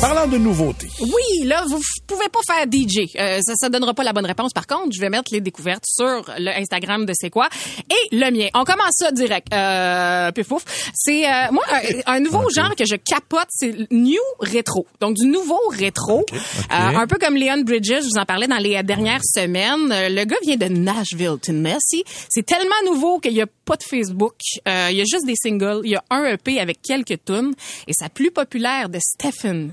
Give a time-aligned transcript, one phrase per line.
[0.00, 0.88] Parlant de nouveautés.
[1.00, 3.10] Oui, là, vous pouvez pas faire DJ.
[3.18, 4.52] Euh, ça, ça donnera pas la bonne réponse.
[4.52, 7.48] Par contre, je vais mettre les découvertes sur le Instagram de C'est quoi
[7.90, 8.46] et le mien.
[8.54, 9.48] On commence ça direct.
[9.52, 10.62] Euh, pouf.
[10.94, 11.64] C'est euh, moi
[12.06, 14.86] un, un nouveau genre que je capote, c'est new rétro.
[15.00, 18.02] Donc du nouveau rétro, Euh, un peu comme Leon Bridges.
[18.02, 19.90] Je vous en parlais dans les dernières semaines.
[19.90, 22.04] Euh, le gars vient de Nashville, Tennessee.
[22.28, 24.34] C'est tellement nouveau qu'il y a pas de Facebook.
[24.68, 25.80] Euh, il y a juste des singles.
[25.84, 27.52] Il y a un EP avec quelques tunes
[27.88, 29.72] et sa plus populaire de Stephen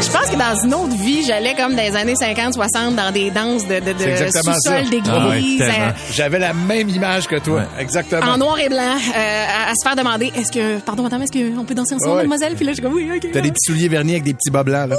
[0.00, 3.10] je pense que dans une autre vie, j'allais comme dans les années 50, 60 dans
[3.12, 5.10] des danses de, de, de sous-sol d'église.
[5.12, 5.92] Ah ouais, euh, tellement.
[6.12, 7.62] J'avais la même image que toi.
[7.78, 8.22] Exactement.
[8.32, 11.32] en noir et blanc, euh, à, à se faire demander est-ce que, pardon madame, est-ce
[11.56, 12.16] qu'on peut danser ensemble, Ouais.
[12.18, 12.54] mademoiselle?
[12.54, 13.28] Puis là, je suis comme oui, ok.
[13.32, 14.96] T'as des petits souliers vernis avec des petits bas blancs, là.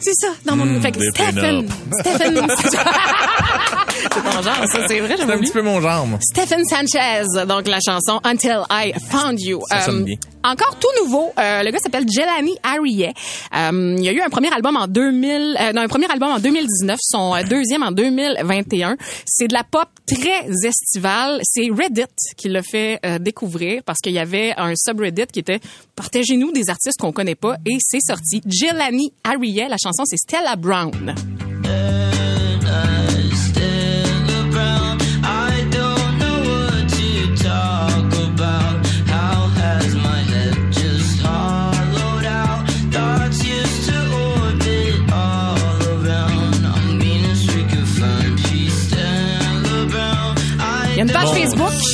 [0.00, 0.80] C'est ça, dans mon.
[0.80, 1.68] fait que Stephen.
[2.00, 2.46] Stephen.
[4.02, 6.18] c'est ton genre, ça, c'est vrai, C'est j'avais un petit peu mon genre, moi.
[6.22, 9.60] Stephen Sanchez, donc la chanson Until I Found You.
[9.68, 10.16] Ça sonne bien.
[10.42, 13.12] Encore tout nouveau, euh, le gars s'appelle Jelani Arieh.
[13.54, 16.30] Euh, il y a eu un premier album en 2000, euh, non, un premier album
[16.30, 18.96] en 2019, son euh, deuxième en 2021.
[19.26, 21.40] C'est de la pop très estivale.
[21.42, 22.06] C'est Reddit
[22.38, 25.60] qui l'a fait euh, découvrir parce qu'il y avait un subreddit qui était
[25.94, 28.40] partagez-nous des artistes qu'on connaît pas et c'est sorti.
[28.46, 31.14] Jelani Arieh, la chanson c'est Stella Brown.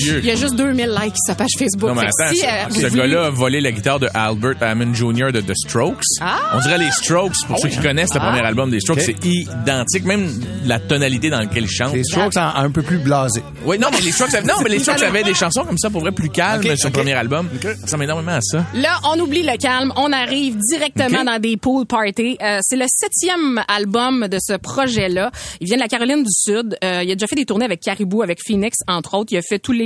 [0.03, 0.19] Dieu.
[0.23, 1.89] il y a juste 2000 likes sa page Facebook.
[1.91, 4.95] Non, mais attends, si, ce- euh, ce gars-là a volé la guitare de Albert Hammond
[4.95, 5.33] Jr.
[5.33, 6.03] de The Strokes.
[6.21, 6.39] Ah!
[6.55, 9.05] On dirait les Strokes, pour ceux qui connaissent le premier album des Strokes, Ok.
[9.07, 10.29] c'est identique, même
[10.65, 11.95] la tonalité dans laquelle ils chantent.
[11.95, 13.43] Les strokes en- un peu plus blasés.
[13.65, 15.91] Oui, non, mais les Strokes, avaient- non, mais les Strokes avaient des chansons comme ça,
[15.91, 16.95] pour vrai, plus calmes Ok, sur ok.
[16.97, 17.49] le premier album.
[17.63, 18.65] Ça ressemble énormément à ça.
[18.75, 22.37] Là, on oublie le calme, on arrive directement dans des pool parties.
[22.43, 25.31] Euh, c'est le septième album de ce projet-là.
[25.61, 26.77] Il vient de la Caroline du Sud.
[26.85, 29.33] Euh, il a déjà fait des tournées avec Caribou, avec Phoenix, entre autres.
[29.33, 29.86] Il a fait tous les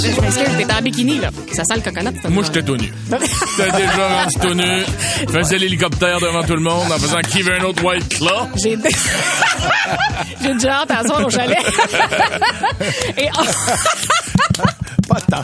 [0.00, 1.30] Je m'excuse, t'es en bikini, là.
[1.52, 2.20] Ça sent le coconut.
[2.22, 2.28] ça.
[2.28, 2.92] Moi, j'étais tout nu.
[3.56, 4.84] J'étais déjà rendu tout nu.
[5.26, 8.48] Je faisais l'hélicoptère devant tout le monde en faisant qui veut un autre White Claw.
[8.62, 8.76] J'ai
[10.42, 11.58] J'ai déjà hâte à soir au chalet.
[13.18, 13.28] Et
[15.08, 15.42] Pas tant.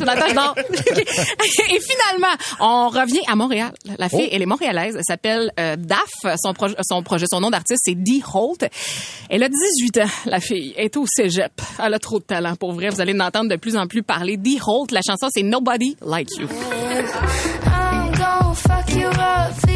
[0.00, 0.54] Jonathan, je dors.
[1.70, 3.72] Et finalement, on revient à Montréal.
[3.98, 4.96] La fille, elle est montréalaise.
[4.96, 6.36] Elle s'appelle euh, Daph.
[6.42, 8.64] Son, projet, son projet, son nom d'artiste, c'est Dee Holt.
[9.28, 10.74] Elle a 18 ans, la fille.
[10.76, 11.52] Elle est au cégep.
[11.82, 12.56] Elle a trop de talent.
[12.56, 14.36] Pour vrai, vous allez l'entendre de plus en plus parler.
[14.36, 16.48] Dee Holt, la chanson, c'est Nobody Like You.
[17.66, 19.70] I'm gon' fuck you up,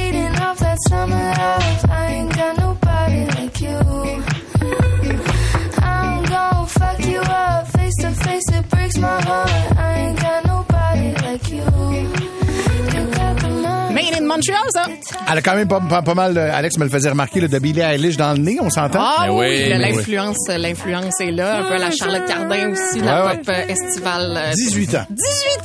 [14.35, 14.87] Montreal, ça?
[15.31, 17.49] Elle a quand même pas, pas, pas mal, de- Alex me le faisait remarquer, là,
[17.49, 18.99] de Billie Eilish dans le nez, on s'entend?
[19.01, 21.59] Ah Ben oui, oui, là, ben l'influence, l'influence est là.
[21.61, 24.35] Un peu la Charlotte Cardin aussi, la Ouais, pop euh, estivale.
[24.37, 25.07] euh, 18 ans.
[25.11, 25.19] 18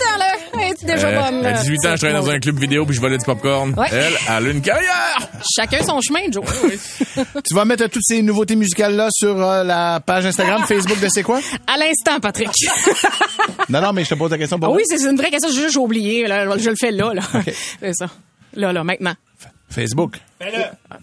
[0.03, 0.25] ans, là!
[0.69, 1.45] Est déjà Euh, bonne.
[1.45, 1.61] à là.
[1.61, 3.73] 18 ans, je travaillais dans un club vidéo puis je volais du popcorn.
[3.77, 3.87] Ouais.
[3.91, 5.17] Elle, elle a une carrière!
[5.55, 6.43] Chacun son chemin, Joe.
[7.47, 11.23] Tu vas mettre toutes ces nouveautés musicales-là sur euh, la page Instagram, Facebook de C'est
[11.23, 11.39] quoi?
[11.67, 12.49] À l'instant, Patrick.
[13.69, 15.49] Non, non, mais je te pose la question Ah pour oui, c'est une vraie question.
[15.51, 16.27] J'ai oublié.
[16.27, 16.45] Là.
[16.57, 17.13] Je le fais là.
[17.13, 17.21] là.
[17.81, 18.07] C'est ça.
[18.53, 19.15] Là, là, maintenant.
[19.69, 20.17] Facebook.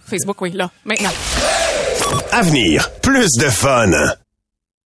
[0.07, 1.11] Facebook, oui, là, maintenant.
[2.33, 3.91] Avenir, plus de fun.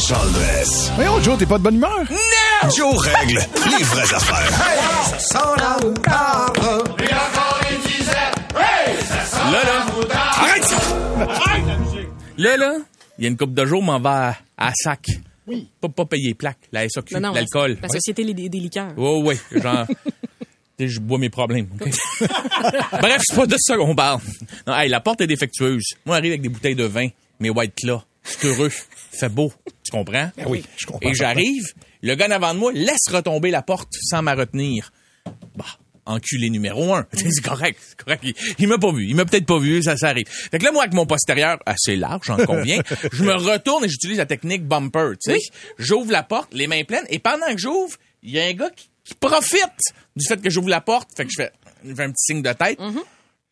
[0.00, 0.92] Le lunch en dress.
[0.94, 2.04] Voyons, Joe, t'es pas de bonne humeur?
[2.74, 3.38] Joe règle
[3.78, 4.50] les vraies affaires.
[9.52, 9.86] Là, là.
[10.14, 10.76] Arrête ça!
[11.28, 11.64] Arrête!
[12.38, 12.76] Là, là,
[13.18, 15.06] il y a une coupe de jours, m'en va à, à sac.
[15.46, 15.68] Oui.
[15.80, 17.76] Pas, pas payer plaque, la SAQ, Non, non, l'alcool.
[17.82, 18.92] La Société des, des liqueurs.
[18.96, 19.86] Oh, oui, genre.
[20.08, 20.14] tu
[20.78, 21.68] sais, je bois mes problèmes.
[21.78, 21.90] ok?
[23.02, 24.20] Bref, c'est pas de ça qu'on parle.
[24.66, 25.84] Non, hey, la porte est défectueuse.
[26.06, 27.08] Moi, j'arrive avec des bouteilles de vin,
[27.40, 28.02] mes white claws.
[28.24, 28.70] Je suis heureux.
[29.12, 29.52] Fait beau.
[29.90, 30.30] Tu comprends?
[30.46, 31.08] Oui, je comprends.
[31.08, 31.64] Et j'arrive,
[32.02, 34.92] le gars avant de moi laisse retomber la porte sans me retenir.
[35.56, 35.64] Bah,
[36.06, 37.06] enculé numéro un.
[37.12, 38.22] C'est correct, c'est correct.
[38.24, 39.06] Il, il m'a pas vu.
[39.08, 40.26] Il m'a peut-être pas vu, ça, ça arrive.
[40.28, 42.82] Fait que là, moi, avec mon postérieur assez large, j'en conviens,
[43.12, 45.38] je me retourne et j'utilise la technique bumper, tu sais.
[45.78, 48.70] J'ouvre la porte, les mains pleines, et pendant que j'ouvre, il y a un gars
[48.70, 49.64] qui, qui profite
[50.16, 51.10] du fait que j'ouvre la porte.
[51.16, 51.52] Fait que je fais,
[51.84, 52.78] je fais un petit signe de tête.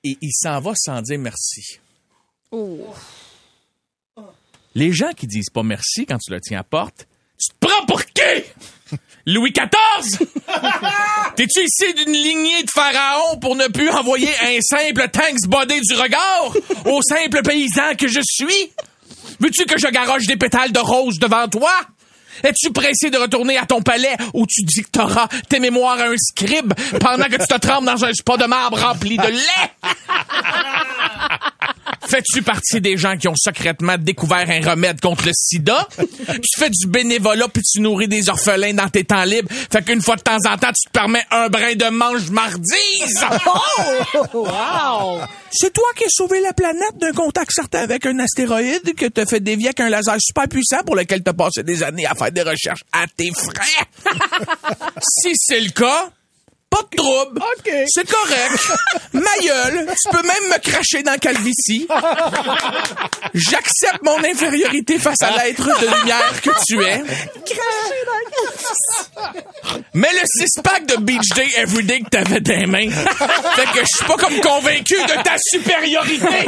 [0.04, 1.78] Et il s'en va sans dire merci.
[2.50, 2.94] Oh.
[4.74, 7.06] Les gens qui disent pas merci quand tu le tiens à porte,
[7.38, 8.22] tu te prends pour qui?
[9.26, 10.18] Louis XIV?
[11.36, 15.94] T'es-tu ici d'une lignée de pharaons pour ne plus envoyer un simple thanks body du
[15.94, 16.52] regard
[16.86, 18.72] au simple paysan que je suis?
[19.40, 21.72] Veux-tu que je garoche des pétales de rose devant toi?
[22.42, 26.72] Es-tu pressé de retourner à ton palais où tu dicteras tes mémoires à un scribe
[27.00, 29.72] pendant que tu te trempes dans un spa de marbre rempli de lait?
[32.08, 35.86] Fais-tu partie des gens qui ont secrètement découvert un remède contre le sida?
[35.98, 39.48] tu fais du bénévolat puis tu nourris des orphelins dans tes temps libres.
[39.70, 42.72] Fait qu'une fois de temps en temps, tu te permets un brin de mange mardise.
[45.50, 49.26] C'est toi qui as sauvé la planète d'un contact certain avec un astéroïde que t'as
[49.26, 52.32] fait dévier avec un laser super puissant pour lequel t'as passé des années à faire
[52.32, 53.86] des recherches à tes frais?
[55.02, 56.10] si c'est le cas,
[56.70, 57.40] pas de trouble.
[57.88, 58.62] C'est correct.
[59.12, 61.86] Ma gueule, tu peux même me cracher dans Calvitie.
[63.34, 67.02] J'accepte mon infériorité face à l'être de lumière que tu es.
[69.94, 73.96] Mais le six-pack de Beach Day Everyday que t'avais dans les mains, fait que je
[73.96, 76.46] suis pas comme convaincu de ta supériorité.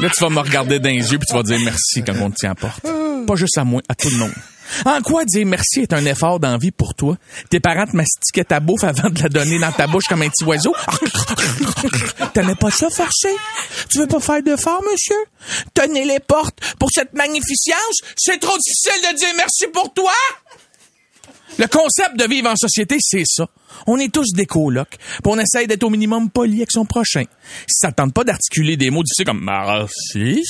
[0.00, 2.30] Là, tu vas me regarder dans les yeux puis tu vas dire merci quand on
[2.30, 2.84] te tient à porte.
[3.26, 4.32] Pas juste à moi, à tout le monde.
[4.86, 7.16] En quoi dire merci est un effort d'envie pour toi?
[7.50, 10.28] Tes parents te mastiquaient ta bouffe avant de la donner dans ta bouche comme un
[10.28, 10.74] petit oiseau?
[12.32, 13.34] T'aimais pas ça forcer?
[13.90, 15.16] Tu veux pas faire d'effort, monsieur?
[15.74, 18.00] Tenez les portes pour cette magnificence?
[18.16, 20.12] C'est trop difficile de dire merci pour toi?
[21.58, 23.46] Le concept de vivre en société, c'est ça.
[23.86, 27.24] On est tous des colocs, puis on essaye d'être au minimum poli avec son prochain.
[27.66, 30.42] Si ça te tente pas d'articuler des mots difficiles comme merci,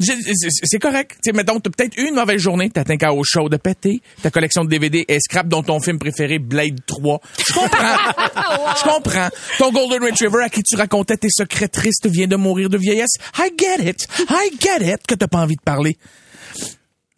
[0.00, 0.16] c'est
[0.64, 1.12] c'est correct.
[1.22, 4.00] Tu sais, mettons, t'as peut-être eu une mauvaise journée, t'as un chaos chaud de péter,
[4.22, 7.20] ta collection de DVD est scrap dont ton film préféré, Blade 3.
[7.46, 7.76] Je comprends.
[8.76, 9.28] Je comprends.
[9.58, 13.16] Ton Golden Retriever à qui tu racontais tes secrets tristes vient de mourir de vieillesse.
[13.38, 14.08] I get it.
[14.30, 15.96] I get it que t'as pas envie de parler.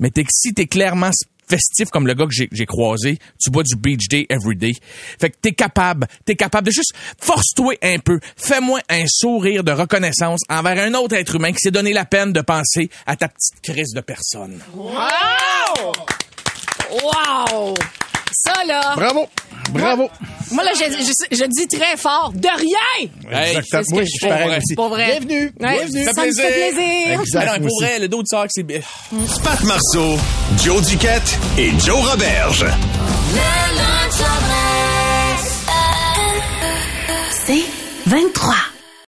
[0.00, 1.11] Mais t'es, si t'es clairement
[1.49, 4.73] festif comme le gars que j'ai, croisé, tu bois du Beach Day every day.
[5.21, 9.73] Fait que t'es capable, t'es capable de juste force-toi un peu, fais-moi un sourire de
[9.73, 13.28] reconnaissance envers un autre être humain qui s'est donné la peine de penser à ta
[13.28, 14.61] petite crise de personne.
[14.75, 15.93] Wow!
[16.90, 17.75] Wow!
[18.32, 18.94] Ça, là.
[18.97, 19.26] Bravo!
[19.70, 20.08] Bravo!
[20.50, 23.11] Moi, là, je, je- je dis très fort, de rien!
[23.30, 23.99] Hey, Exactement.
[23.99, 24.75] Oui, je je suis pareil aussi.
[24.75, 25.06] Pour vrai.
[25.20, 25.52] Bienvenue!
[25.61, 26.04] Ouais, Bienvenue!
[26.04, 27.20] Ça me fait plaisir.
[27.20, 28.80] Exact, moi pour vrai, le dos de sac, c'est bien.
[29.44, 30.16] Pat Marceau,
[30.64, 32.64] Joe Duquette et Joe Roberge.
[37.47, 37.64] C'est
[38.06, 38.54] 23.